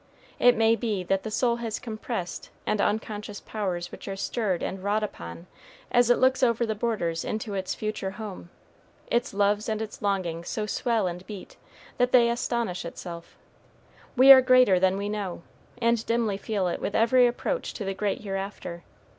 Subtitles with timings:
[0.39, 4.83] It may be that the soul has compressed and unconscious powers which are stirred and
[4.83, 5.45] wrought upon
[5.91, 8.49] as it looks over the borders into its future home,
[9.11, 11.55] its loves and its longings so swell and beat,
[11.99, 13.37] that they astonish itself.
[14.15, 15.43] We are greater than we know,
[15.79, 18.81] and dimly feel it with every approach to the great hereafter.